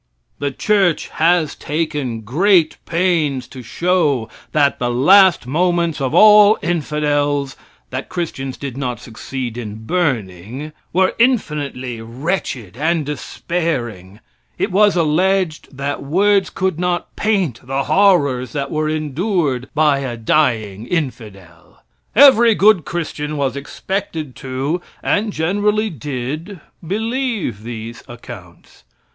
[0.39, 7.55] The church has taken great pains to show that the last moments of all infidels
[7.91, 14.19] (that Christians did not succeed in burning) were infinitely wretched and despairing.
[14.57, 20.17] It was alleged that words could not paint the horrors that were endured by a
[20.17, 21.83] dying infidel.
[22.15, 28.83] Every good Christian was expected to, and generally did, believe these accounts.